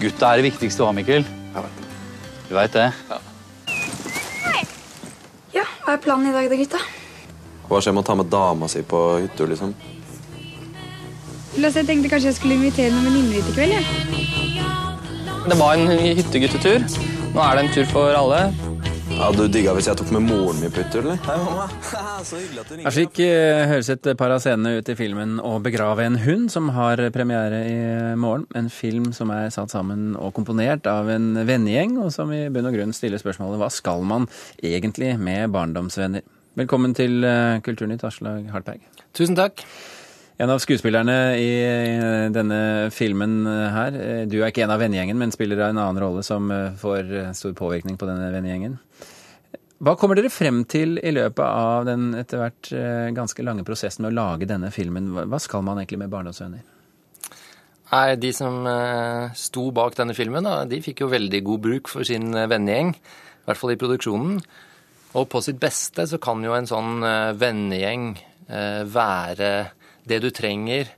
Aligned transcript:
Gutta 0.00 0.30
er 0.30 0.40
det 0.40 0.46
viktigste 0.48 0.84
òg, 0.86 0.94
Mikkel. 0.96 1.26
Jeg 1.52 1.62
vet 1.64 1.76
det. 1.76 1.88
Du 2.48 2.54
veit 2.56 2.72
det? 2.72 2.86
Ja, 5.52 5.64
hva 5.84 5.92
er 5.92 6.00
planen 6.00 6.30
i 6.30 6.34
dag 6.34 6.48
da, 6.48 6.56
gutta? 6.56 6.80
Hva 7.68 7.80
skjer 7.84 7.94
med 7.94 8.02
å 8.02 8.08
ta 8.08 8.16
med 8.16 8.30
dama 8.32 8.68
si 8.70 8.80
på 8.86 9.00
hytta, 9.20 9.46
liksom? 9.50 9.74
Jeg 11.60 11.84
tenkte 11.84 12.08
kanskje 12.08 12.30
jeg 12.30 12.38
skulle 12.38 12.56
invitere 12.56 12.94
noen 12.94 13.10
venninner 13.10 13.36
hit 13.36 13.50
i 13.50 13.56
kveld. 13.58 13.72
Ja. 14.56 14.66
Det 15.50 15.56
var 15.60 15.76
en 15.76 15.90
hytteguttetur. 15.90 16.86
Nå 17.34 17.44
er 17.44 17.58
det 17.58 17.64
en 17.66 17.72
tur 17.74 17.86
for 17.92 18.16
alle. 18.16 18.69
Ja, 19.20 19.26
Du 19.36 19.42
digga 19.52 19.74
hvis 19.76 19.84
jeg 19.84 19.98
tok 20.00 20.08
med 20.14 20.22
moren 20.24 20.62
min 20.62 20.70
på 20.72 20.80
eller? 20.96 21.18
Hei, 21.26 21.34
mamma. 21.44 21.66
Så 22.24 22.38
hyggelig 22.40 22.62
at 22.62 22.70
du 22.70 22.74
ringer. 22.78 22.94
slik 22.94 23.18
eh, 23.20 23.66
høres 23.68 23.90
et 23.92 24.08
par 24.16 24.32
av 24.32 24.40
scenene 24.40 24.78
ut 24.78 24.88
i 24.88 24.96
filmen 24.96 25.34
'Å 25.44 25.58
begrave 25.60 26.06
en 26.08 26.16
hund', 26.22 26.48
som 26.48 26.70
har 26.72 27.02
premiere 27.12 27.58
i 27.68 28.16
morgen. 28.16 28.46
En 28.56 28.70
film 28.72 29.12
som 29.12 29.28
er 29.34 29.52
satt 29.52 29.74
sammen 29.76 30.16
og 30.16 30.32
komponert 30.40 30.88
av 30.88 31.12
en 31.12 31.34
vennegjeng, 31.36 31.98
og 32.00 32.08
som 32.16 32.32
i 32.32 32.48
bunn 32.48 32.72
og 32.72 32.78
grunn 32.78 32.96
stiller 32.96 33.20
spørsmålet 33.20 33.60
'Hva 33.60 33.70
skal 33.70 34.08
man 34.08 34.26
egentlig 34.64 35.18
med 35.20 35.52
barndomsvenner?' 35.52 36.24
Velkommen 36.56 36.96
til 36.96 37.22
eh, 37.22 37.60
Kulturnytt, 37.60 38.02
Aslaug 38.08 38.48
Hartberg. 38.48 38.80
Tusen 39.12 39.36
takk. 39.36 39.60
En 40.40 40.48
av 40.48 40.60
skuespillerne 40.62 41.14
i 41.36 41.48
eh, 41.60 42.26
denne 42.32 42.88
filmen 42.94 43.42
her. 43.44 43.96
eh, 44.00 44.22
Du 44.30 44.38
er 44.40 44.48
ikke 44.48 44.62
en 44.64 44.72
av 44.72 44.80
vennegjengen, 44.80 45.18
men 45.20 45.32
spiller 45.34 45.60
en 45.66 45.76
annen 45.76 46.00
rolle 46.00 46.22
som 46.24 46.46
eh, 46.54 46.70
får 46.80 47.10
eh, 47.12 47.32
stor 47.36 47.52
påvirkning 47.58 47.98
på 48.00 48.08
denne 48.08 48.30
vennegjengen. 48.32 48.78
Hva 49.80 49.94
kommer 50.00 50.16
dere 50.16 50.28
frem 50.32 50.62
til 50.68 50.96
i 51.00 51.12
løpet 51.12 51.44
av 51.44 51.84
den 51.88 52.10
etter 52.20 52.40
hvert 52.40 52.70
eh, 52.76 53.10
ganske 53.16 53.44
lange 53.44 53.64
prosessen 53.68 54.04
med 54.06 54.12
å 54.14 54.16
lage 54.16 54.48
denne 54.48 54.70
filmen? 54.72 55.10
Hva- 55.16 55.40
skal 55.40 55.64
man 55.66 55.80
egentlig 55.80 56.00
med 56.02 56.12
barndomsvenner? 56.12 56.64
Nei, 57.90 58.16
de 58.22 58.30
som 58.36 58.64
eh, 58.70 59.32
sto 59.36 59.66
bak 59.76 59.96
denne 59.98 60.16
filmen, 60.16 60.46
de 60.70 60.80
fikk 60.84 61.02
jo 61.04 61.10
veldig 61.12 61.40
god 61.50 61.64
bruk 61.66 61.90
for 61.92 62.06
sin 62.08 62.30
eh, 62.32 62.48
vennegjeng. 62.48 62.94
I 62.96 63.44
hvert 63.50 63.60
fall 63.60 63.74
i 63.74 63.78
produksjonen. 63.80 64.40
Og 65.18 65.28
på 65.32 65.40
sitt 65.44 65.60
beste 65.60 66.04
så 66.08 66.20
kan 66.22 66.40
jo 66.46 66.56
en 66.56 66.68
sånn 66.70 67.04
eh, 67.04 67.32
vennegjeng 67.36 68.08
eh, 68.48 68.82
være 68.88 69.52
det 70.08 70.20
du 70.24 70.30
trenger 70.34 70.88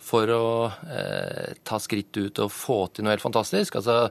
for 0.00 0.32
å 0.32 0.44
eh, 0.88 1.56
ta 1.66 1.78
skritt 1.82 2.16
ut 2.16 2.42
og 2.42 2.52
få 2.52 2.80
til 2.90 3.06
noe 3.06 3.14
helt 3.14 3.24
fantastisk. 3.24 3.78
Altså, 3.80 4.08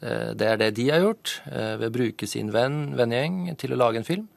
eh, 0.00 0.32
det 0.38 0.50
er 0.52 0.60
det 0.60 0.72
de 0.78 0.88
har 0.92 1.02
gjort 1.02 1.40
eh, 1.50 1.74
ved 1.80 1.88
å 1.90 1.96
bruke 1.98 2.28
sin 2.30 2.52
venn, 2.54 2.94
vennegjeng 2.98 3.56
til 3.60 3.74
å 3.74 3.80
lage 3.80 4.00
en 4.00 4.08
film. 4.08 4.28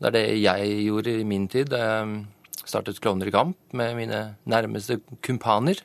Det 0.00 0.10
er 0.10 0.16
det 0.16 0.24
jeg 0.40 0.78
gjorde 0.88 1.18
i 1.20 1.26
min 1.28 1.44
tid 1.50 1.76
jeg 1.76 2.22
startet 2.62 2.98
Klovner 3.02 3.28
i 3.28 3.34
kamp 3.34 3.76
med 3.76 3.94
mine 3.98 4.22
nærmeste 4.50 4.98
kumpaner. 5.22 5.78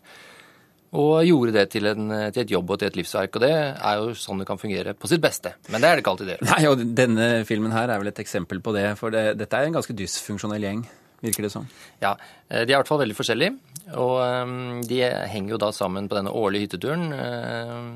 Og 0.97 1.27
gjorde 1.27 1.51
det 1.51 1.65
til, 1.73 1.85
en, 1.89 2.07
til 2.31 2.41
et 2.45 2.51
jobb 2.53 2.71
og 2.71 2.79
til 2.79 2.87
et 2.87 2.97
livsverk. 2.97 3.35
Og 3.35 3.43
det 3.43 3.51
er 3.51 3.99
jo 3.99 4.13
sånn 4.17 4.39
det 4.39 4.47
kan 4.47 4.61
fungere 4.61 4.93
på 4.97 5.09
sitt 5.11 5.21
beste. 5.21 5.51
Men 5.67 5.83
det 5.83 5.89
er 5.89 5.97
det 5.97 6.03
ikke 6.03 6.13
alltid 6.13 6.29
det 6.29 6.37
gjør. 6.37 6.45
Nei, 6.47 6.61
og 6.71 6.83
Denne 6.97 7.27
filmen 7.49 7.75
her 7.75 7.91
er 7.91 7.99
vel 8.01 8.09
et 8.13 8.21
eksempel 8.23 8.61
på 8.63 8.73
det. 8.73 8.85
For 8.97 9.13
det, 9.13 9.25
dette 9.41 9.59
er 9.59 9.67
en 9.67 9.75
ganske 9.75 9.97
dysfunksjonell 9.97 10.63
gjeng, 10.63 10.85
virker 11.21 11.43
det 11.47 11.51
som. 11.53 11.67
Ja, 12.03 12.15
eh, 12.49 12.63
De 12.65 12.71
er 12.71 12.75
i 12.75 12.79
hvert 12.81 12.87
fall 12.91 13.01
veldig 13.03 13.17
forskjellige. 13.17 13.53
Og 13.97 14.15
eh, 14.21 14.45
de 14.89 15.01
henger 15.33 15.51
jo 15.55 15.61
da 15.65 15.71
sammen 15.75 16.09
på 16.11 16.15
denne 16.19 16.33
årlige 16.35 16.67
hytteturen. 16.67 17.03
eh, 17.13 17.87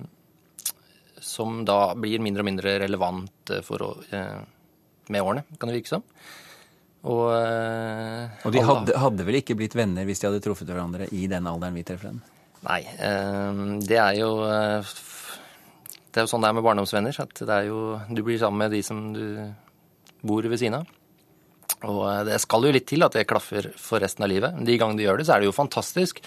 Som 1.22 1.64
da 1.66 1.94
blir 1.94 2.20
mindre 2.24 2.42
og 2.42 2.48
mindre 2.50 2.78
relevant 2.82 3.52
eh, 3.54 3.62
for 3.66 3.78
å, 3.86 3.92
med 5.12 5.22
årene, 5.22 5.44
kan 5.60 5.70
det 5.70 5.78
virke 5.82 5.92
som. 5.92 6.04
Og, 7.02 7.32
Og 8.46 8.52
de 8.54 8.62
hadde, 8.62 8.94
hadde 9.02 9.24
vel 9.26 9.40
ikke 9.40 9.56
blitt 9.58 9.74
venner 9.74 10.06
hvis 10.06 10.20
de 10.22 10.28
hadde 10.30 10.42
truffet 10.46 10.70
hverandre 10.70 11.08
i 11.18 11.24
den 11.30 11.48
alderen 11.50 11.74
vi 11.74 11.82
treffer 11.88 12.12
dem? 12.12 12.20
Nei, 12.62 12.84
eh, 12.86 13.62
det 13.90 13.98
er 13.98 14.20
jo 14.20 14.30
Det 16.12 16.20
er 16.22 16.28
jo 16.28 16.30
sånn 16.30 16.44
det 16.46 16.52
er 16.52 16.58
med 16.60 16.66
barndomsvenner. 16.68 17.18
At 17.24 17.34
det 17.42 17.56
er 17.56 17.70
jo, 17.72 17.80
du 18.12 18.22
blir 18.22 18.38
sammen 18.42 18.62
med 18.66 18.74
de 18.76 18.82
som 18.86 19.00
du 19.16 19.24
bor 20.22 20.46
ved 20.46 20.60
siden 20.62 20.78
av. 20.82 20.86
Og 21.90 22.02
eh, 22.08 22.24
det 22.28 22.40
skal 22.44 22.68
jo 22.68 22.74
litt 22.76 22.88
til 22.90 23.06
at 23.06 23.16
det 23.18 23.28
klaffer 23.30 23.72
for 23.80 24.04
resten 24.04 24.26
av 24.26 24.32
livet. 24.32 24.58
De 24.66 24.78
gangene 24.78 25.02
de 25.02 25.08
gjør 25.08 25.22
det, 25.22 25.28
så 25.28 25.36
er 25.36 25.44
det 25.44 25.50
jo 25.50 25.58
fantastisk. 25.58 26.22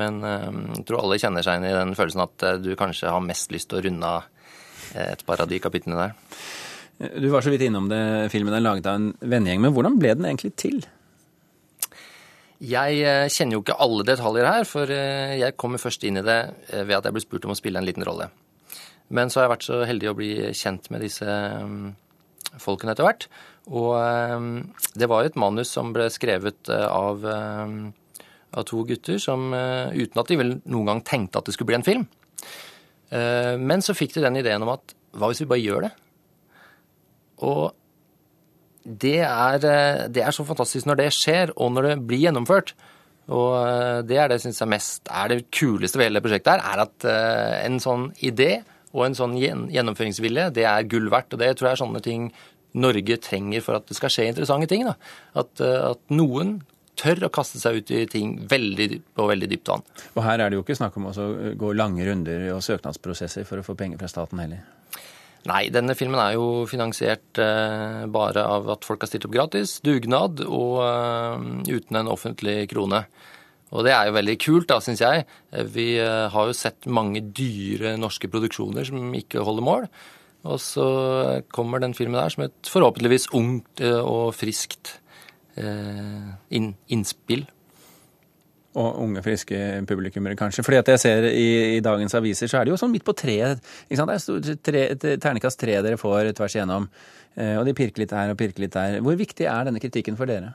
Men 0.00 0.22
eh, 0.26 0.48
jeg 0.78 0.86
tror 0.88 1.04
alle 1.04 1.20
kjenner 1.22 1.46
seg 1.46 1.60
inn 1.60 1.68
i 1.70 1.76
den 1.76 1.96
følelsen 1.98 2.24
at 2.26 2.46
eh, 2.46 2.60
du 2.62 2.72
kanskje 2.78 3.12
har 3.12 3.24
mest 3.24 3.54
lyst 3.54 3.70
til 3.70 3.80
å 3.80 3.84
runde 3.88 4.14
av 4.18 4.36
et 4.90 5.20
par 5.22 5.38
av 5.38 5.46
de 5.46 5.58
kapitlene 5.62 6.00
der. 6.00 6.14
Du 7.22 7.28
var 7.30 7.44
så 7.44 7.52
vidt 7.52 7.62
innom 7.62 7.86
det. 7.88 8.00
Filmen 8.32 8.56
er 8.56 8.64
laget 8.64 8.88
av 8.90 8.96
en 8.98 9.12
vennegjeng. 9.22 9.60
Men 9.62 9.74
hvordan 9.76 10.00
ble 10.00 10.16
den 10.18 10.26
egentlig 10.26 10.50
til? 10.58 10.80
Jeg 12.58 13.30
kjenner 13.30 13.54
jo 13.54 13.62
ikke 13.62 13.76
alle 13.80 14.04
detaljer 14.08 14.48
her, 14.50 14.66
for 14.68 14.90
jeg 14.90 15.56
kommer 15.60 15.80
først 15.80 16.02
inn 16.04 16.18
i 16.20 16.24
det 16.26 16.40
ved 16.74 16.96
at 16.98 17.06
jeg 17.06 17.16
ble 17.16 17.22
spurt 17.22 17.46
om 17.46 17.54
å 17.54 17.56
spille 17.56 17.80
en 17.80 17.86
liten 17.86 18.04
rolle. 18.04 18.26
Men 19.14 19.30
så 19.30 19.40
har 19.40 19.46
jeg 19.46 19.54
vært 19.54 19.68
så 19.68 19.78
heldig 19.86 20.10
å 20.10 20.16
bli 20.18 20.32
kjent 20.58 20.90
med 20.90 21.06
disse 21.06 21.38
folkene 22.62 22.94
etter 22.94 23.06
hvert. 23.06 23.26
Og 23.70 23.94
eh, 23.98 24.46
det 24.98 25.08
var 25.10 25.26
et 25.26 25.38
manus 25.40 25.72
som 25.76 25.92
ble 25.94 26.08
skrevet 26.12 26.70
eh, 26.72 26.86
av, 26.86 27.24
eh, 27.24 27.74
av 28.56 28.66
to 28.68 28.84
gutter 28.88 29.20
som 29.22 29.50
eh, 29.56 29.92
uten 29.96 30.22
at 30.22 30.30
de 30.30 30.38
vel 30.40 30.54
noen 30.64 30.92
gang 30.92 31.02
tenkte 31.06 31.40
at 31.40 31.48
det 31.48 31.56
skulle 31.56 31.72
bli 31.72 31.80
en 31.80 31.86
film. 31.86 32.06
Eh, 33.10 33.56
Men 33.60 33.84
så 33.84 33.96
fikk 33.96 34.16
de 34.16 34.24
den 34.26 34.40
ideen 34.42 34.64
om 34.66 34.72
at 34.76 34.96
hva 35.16 35.30
hvis 35.30 35.42
vi 35.44 35.50
bare 35.50 35.64
gjør 35.64 35.86
det? 35.88 35.92
Og 37.46 37.64
det 38.84 39.18
er, 39.26 39.58
det 40.08 40.22
er 40.24 40.32
så 40.32 40.44
fantastisk 40.48 40.86
når 40.88 40.98
det 41.02 41.10
skjer, 41.12 41.52
og 41.60 41.74
når 41.74 41.88
det 41.88 41.96
blir 42.08 42.22
gjennomført. 42.24 42.72
Og 43.30 43.52
det 44.08 44.16
er 44.18 44.30
det 44.30 44.38
jeg 44.38 44.46
syns 44.48 44.62
er 44.64 44.70
mest 44.72 45.10
er 45.12 45.30
det 45.30 45.42
kuleste 45.54 46.00
ved 46.00 46.08
hele 46.08 46.22
prosjektet 46.24 46.54
her, 46.54 46.62
er 46.64 46.82
at 46.86 47.06
en 47.68 47.76
sånn 47.82 48.08
idé 48.26 48.62
og 48.92 49.04
en 49.06 49.14
sånn 49.14 49.36
gjen- 49.38 49.68
gjennomføringsvilje, 49.70 50.48
det 50.56 50.64
er 50.66 50.88
gull 50.90 51.10
verdt. 51.12 51.34
Og 51.34 51.38
det 51.42 51.52
tror 51.56 51.70
jeg 51.70 51.78
er 51.78 51.84
sånne 51.84 52.02
ting 52.02 52.32
Norge 52.74 53.16
trenger 53.22 53.62
for 53.62 53.78
at 53.78 53.86
det 53.90 53.96
skal 53.98 54.12
skje 54.14 54.28
interessante 54.30 54.68
ting. 54.70 54.84
Da. 54.86 54.94
At, 55.34 55.60
eh, 55.60 55.90
at 55.90 56.02
noen 56.10 56.60
tør 57.00 57.26
å 57.26 57.32
kaste 57.32 57.60
seg 57.60 57.80
ut 57.80 57.90
i 57.96 58.04
ting 58.10 58.34
veldig, 58.50 59.00
på 59.16 59.26
veldig 59.30 59.48
dypt 59.50 59.70
vann. 59.72 59.82
Og 60.14 60.22
her 60.26 60.38
er 60.40 60.50
det 60.50 60.58
jo 60.58 60.64
ikke 60.64 60.76
snakk 60.76 60.98
om 61.00 61.08
å 61.10 61.14
gå 61.56 61.72
lange 61.74 62.04
runder 62.06 62.50
og 62.54 62.62
søknadsprosesser 62.66 63.46
for 63.48 63.62
å 63.62 63.64
få 63.66 63.76
penger 63.78 63.98
fra 64.02 64.10
staten 64.10 64.42
heller. 64.42 64.62
Nei, 65.48 65.70
denne 65.72 65.94
filmen 65.96 66.20
er 66.20 66.34
jo 66.36 66.66
finansiert 66.68 67.38
eh, 67.40 68.04
bare 68.12 68.44
av 68.44 68.68
at 68.74 68.84
folk 68.84 69.00
har 69.00 69.08
stilt 69.08 69.24
opp 69.24 69.32
gratis, 69.32 69.78
dugnad 69.80 70.42
og 70.44 70.82
eh, 70.84 71.46
uten 71.78 71.96
en 72.02 72.12
offentlig 72.12 72.66
krone. 72.74 73.06
Og 73.70 73.86
det 73.86 73.92
er 73.94 74.08
jo 74.08 74.16
veldig 74.16 74.36
kult, 74.42 74.68
da, 74.70 74.80
syns 74.82 75.02
jeg. 75.02 75.26
Vi 75.74 75.92
eh, 76.02 76.26
har 76.32 76.48
jo 76.48 76.56
sett 76.56 76.88
mange 76.90 77.22
dyre 77.22 77.94
norske 78.00 78.30
produksjoner 78.30 78.88
som 78.88 79.12
ikke 79.14 79.44
holder 79.46 79.66
mål. 79.66 79.86
Og 80.50 80.56
så 80.62 80.86
kommer 81.52 81.82
den 81.82 81.94
filmen 81.94 82.18
der 82.18 82.32
som 82.32 82.46
et 82.46 82.70
forhåpentligvis 82.72 83.28
ungt 83.36 83.82
eh, 83.84 84.00
og 84.00 84.34
friskt 84.34 84.96
eh, 85.60 86.32
innspill. 86.50 87.44
Og 88.80 88.98
unge, 89.02 89.22
friske 89.22 89.60
publikummere, 89.86 90.38
kanskje. 90.38 90.64
Fordi 90.66 90.80
at 90.80 90.90
jeg 90.92 91.02
ser 91.02 91.28
i, 91.30 91.76
i 91.76 91.84
dagens 91.84 92.14
aviser, 92.18 92.50
så 92.50 92.58
er 92.58 92.66
det 92.66 92.74
jo 92.74 92.78
sånn 92.80 92.92
midt 92.94 93.06
på 93.06 93.14
treet. 93.18 93.62
Det 93.90 93.98
er 93.98 94.22
stort 94.22 94.50
tre, 94.66 94.84
ternekast 94.98 95.58
tre 95.62 95.78
dere 95.82 95.98
får 95.98 96.30
tvers 96.38 96.54
igjennom. 96.54 96.86
Og 97.58 97.66
de 97.66 97.74
pirker 97.74 98.02
litt 98.04 98.14
her 98.14 98.30
og 98.30 98.38
pirker 98.38 98.62
litt 98.62 98.74
der. 98.74 99.00
Hvor 99.02 99.18
viktig 99.18 99.46
er 99.50 99.66
denne 99.66 99.82
kritikken 99.82 100.18
for 100.18 100.30
dere? 100.30 100.54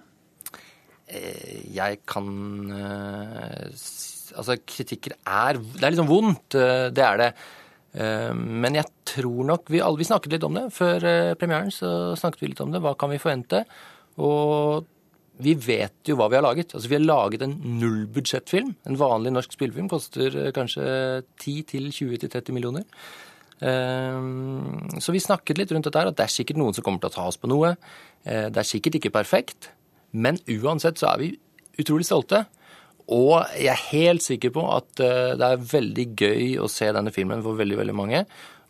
Jeg 1.08 2.00
kan 2.10 2.28
eh, 2.72 3.68
Altså, 4.36 4.56
kritikker 4.66 5.14
er 5.30 5.60
Det 5.60 5.84
er 5.86 5.94
liksom 5.94 6.08
vondt, 6.10 6.56
eh, 6.58 6.90
det 6.90 7.04
er 7.06 7.18
det. 7.22 7.28
Eh, 7.94 8.34
Men 8.34 8.74
jeg 8.74 8.86
tror 9.06 9.46
nok 9.46 9.70
Vi, 9.70 9.80
alle, 9.86 9.98
vi 10.02 10.04
snakket 10.10 10.34
litt 10.34 10.44
om 10.48 10.54
det 10.58 10.64
før 10.74 11.04
eh, 11.06 11.34
premieren. 11.36 11.70
så 11.72 12.16
snakket 12.18 12.42
vi 12.42 12.48
litt 12.50 12.62
om 12.66 12.72
det. 12.74 12.82
Hva 12.82 12.96
kan 12.98 13.10
vi 13.14 13.20
forvente? 13.22 13.64
Og 14.18 14.86
vi 15.38 15.54
vet 15.54 16.08
jo 16.08 16.16
hva 16.16 16.30
vi 16.32 16.38
har 16.40 16.44
laget. 16.44 16.74
Altså, 16.74 16.88
Vi 16.90 16.96
har 16.96 17.04
laget 17.06 17.42
en 17.44 17.54
nullbudsjettfilm. 17.80 18.74
En 18.88 18.96
vanlig 18.98 19.32
norsk 19.36 19.52
spillefilm 19.54 19.88
koster 19.92 20.36
eh, 20.48 20.52
kanskje 20.56 21.22
10-20-30 21.44 22.52
millioner. 22.56 22.84
Eh, 23.62 24.20
Så 25.00 25.12
vi 25.14 25.20
snakket 25.22 25.58
litt 25.60 25.72
rundt 25.72 25.86
dette 25.86 26.00
her, 26.02 26.08
at 26.10 26.18
det 26.18 26.26
er 26.26 26.34
sikkert 26.34 26.58
noen 26.58 26.74
som 26.74 26.84
kommer 26.84 27.00
til 27.04 27.10
å 27.12 27.16
ta 27.20 27.28
oss 27.30 27.38
på 27.38 27.48
noe. 27.52 27.76
Eh, 28.26 28.50
Det 28.50 28.58
er 28.58 28.72
sikkert 28.74 28.96
ikke 29.00 29.14
perfekt. 29.14 29.70
Men 30.16 30.40
uansett 30.48 31.02
så 31.02 31.12
er 31.12 31.22
vi 31.22 31.32
utrolig 31.82 32.08
stolte. 32.08 32.46
Og 33.14 33.46
jeg 33.54 33.70
er 33.70 33.88
helt 33.92 34.26
sikker 34.26 34.54
på 34.56 34.66
at 34.74 35.02
eh, 35.04 35.36
det 35.38 35.48
er 35.48 35.66
veldig 35.72 36.06
gøy 36.18 36.56
å 36.64 36.70
se 36.72 36.90
denne 36.96 37.14
filmen 37.14 37.44
for 37.46 37.58
veldig, 37.60 37.78
veldig 37.84 37.98
mange. 37.98 38.24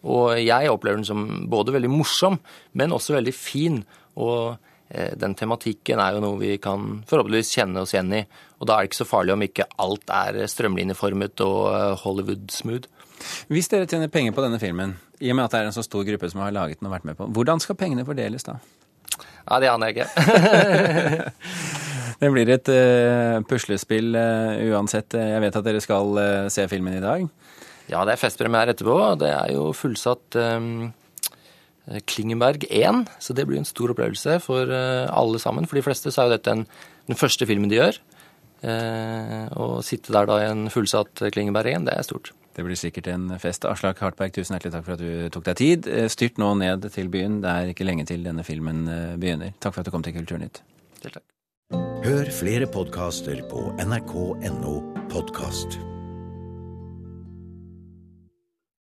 Og 0.05 0.35
jeg 0.37 0.69
opplever 0.69 0.99
den 0.99 1.07
som 1.07 1.25
både 1.49 1.73
veldig 1.75 1.89
morsom, 1.89 2.37
men 2.77 2.93
også 2.93 3.15
veldig 3.15 3.33
fin. 3.35 3.79
Og 4.19 4.57
eh, 4.89 5.13
den 5.17 5.37
tematikken 5.39 6.01
er 6.03 6.17
jo 6.17 6.25
noe 6.25 6.41
vi 6.41 6.57
kan 6.61 6.99
forhåpentligvis 7.07 7.53
kjenne 7.55 7.85
oss 7.85 7.95
igjen 7.95 8.11
i. 8.19 8.25
Og 8.59 8.67
da 8.67 8.75
er 8.75 8.83
det 8.83 8.91
ikke 8.91 9.03
så 9.03 9.09
farlig 9.09 9.35
om 9.35 9.47
ikke 9.47 9.69
alt 9.85 10.13
er 10.13 10.43
strømlinjeformet 10.51 11.45
og 11.47 11.59
eh, 11.71 11.89
Hollywood-smooth. 12.03 12.91
Hvis 13.47 13.71
dere 13.71 13.87
tjener 13.87 14.11
penger 14.11 14.35
på 14.35 14.43
denne 14.43 14.59
filmen, 14.59 14.97
i 15.23 15.31
og 15.31 15.39
med 15.39 15.47
at 15.47 15.55
det 15.55 15.61
er 15.61 15.69
en 15.69 15.77
så 15.77 15.85
stor 15.85 16.03
gruppe 16.03 16.27
som 16.29 16.43
har 16.43 16.51
laget 16.53 16.81
den 16.81 16.89
og 16.89 16.97
vært 16.97 17.07
med 17.07 17.15
på, 17.15 17.29
hvordan 17.31 17.63
skal 17.63 17.79
pengene 17.79 18.03
fordeles 18.07 18.43
da? 18.43 18.59
Ja, 19.45 19.59
det 19.61 19.69
aner 19.71 19.91
jeg 19.91 20.05
ikke. 20.05 21.31
Det 22.15 22.31
blir 22.31 22.49
et 22.53 22.69
uh, 22.71 23.41
puslespill 23.47 24.15
uh, 24.15 24.55
uansett. 24.71 25.17
Jeg 25.19 25.41
vet 25.43 25.57
at 25.59 25.65
dere 25.67 25.81
skal 25.83 26.15
uh, 26.15 26.47
se 26.53 26.63
filmen 26.71 26.95
i 26.95 27.03
dag. 27.03 27.25
Ja, 27.91 28.05
det 28.07 28.15
er 28.15 28.21
festpremiere 28.21 28.71
etterpå. 28.73 28.95
Det 29.21 29.29
er 29.29 29.51
jo 29.53 29.67
fullsatt 29.75 30.37
um, 30.39 30.93
Klingenberg 32.09 32.63
1, 32.69 33.03
så 33.21 33.35
det 33.37 33.45
blir 33.49 33.59
en 33.59 33.67
stor 33.67 33.91
opplevelse 33.93 34.39
for 34.41 34.71
alle 34.73 35.41
sammen. 35.43 35.67
For 35.69 35.77
de 35.77 35.83
fleste 35.85 36.09
så 36.09 36.23
er 36.23 36.31
jo 36.31 36.37
dette 36.37 36.55
en, 36.55 36.63
den 37.05 37.19
første 37.19 37.45
filmen 37.45 37.69
de 37.69 37.77
gjør. 37.77 37.99
Å 38.65 39.67
sitte 39.85 40.15
der 40.15 40.25
da 40.25 40.39
i 40.41 40.47
en 40.49 40.65
fullsatt 40.73 41.27
Klingenberg 41.35 41.75
1, 41.75 41.85
det 41.85 41.93
er 41.93 42.07
stort. 42.07 42.31
Det 42.55 42.63
blir 42.63 42.79
sikkert 42.79 43.09
en 43.11 43.27
fest. 43.41 43.67
Aslak 43.67 43.99
Hartberg, 43.99 44.31
tusen 44.35 44.55
hjertelig 44.55 44.75
takk 44.77 44.85
for 44.87 44.95
at 44.95 45.03
du 45.03 45.29
tok 45.35 45.47
deg 45.49 45.59
tid. 45.59 45.89
Styrt 46.11 46.39
nå 46.41 46.53
ned 46.61 46.87
til 46.95 47.11
byen. 47.11 47.41
Det 47.43 47.51
er 47.51 47.73
ikke 47.73 47.87
lenge 47.87 48.07
til 48.07 48.23
denne 48.23 48.47
filmen 48.47 48.85
begynner. 49.19 49.55
Takk 49.59 49.75
for 49.75 49.83
at 49.83 49.89
du 49.89 49.95
kom 49.95 50.05
til 50.05 50.15
Kulturnytt. 50.15 50.63
Selv 51.01 51.19
takk. 51.19 51.27
Hør 52.05 52.29
flere 52.31 52.69
podkaster 52.69 53.41
på 53.49 53.71
nrk.no 53.81 54.77
podkast. 55.09 55.79